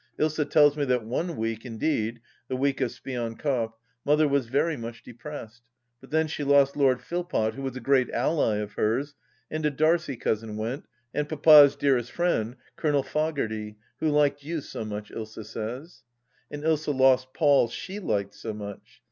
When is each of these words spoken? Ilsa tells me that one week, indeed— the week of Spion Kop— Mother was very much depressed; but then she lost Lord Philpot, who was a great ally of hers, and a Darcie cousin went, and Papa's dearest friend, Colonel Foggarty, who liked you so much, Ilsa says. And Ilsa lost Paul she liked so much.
Ilsa 0.17 0.45
tells 0.49 0.75
me 0.75 0.83
that 0.85 1.05
one 1.05 1.35
week, 1.37 1.63
indeed— 1.63 2.21
the 2.49 2.55
week 2.55 2.81
of 2.81 2.89
Spion 2.91 3.37
Kop— 3.37 3.73
Mother 4.03 4.27
was 4.27 4.47
very 4.47 4.75
much 4.75 5.03
depressed; 5.03 5.61
but 5.99 6.09
then 6.09 6.25
she 6.25 6.43
lost 6.43 6.75
Lord 6.75 7.03
Philpot, 7.03 7.53
who 7.53 7.61
was 7.61 7.75
a 7.75 7.79
great 7.79 8.09
ally 8.09 8.55
of 8.55 8.73
hers, 8.73 9.13
and 9.51 9.63
a 9.63 9.69
Darcie 9.69 10.15
cousin 10.19 10.57
went, 10.57 10.87
and 11.13 11.29
Papa's 11.29 11.75
dearest 11.75 12.11
friend, 12.11 12.55
Colonel 12.77 13.03
Foggarty, 13.03 13.75
who 13.99 14.09
liked 14.09 14.41
you 14.41 14.61
so 14.61 14.83
much, 14.83 15.11
Ilsa 15.11 15.45
says. 15.45 16.01
And 16.49 16.63
Ilsa 16.63 16.97
lost 16.99 17.35
Paul 17.35 17.67
she 17.67 17.99
liked 17.99 18.33
so 18.33 18.55
much. 18.55 18.99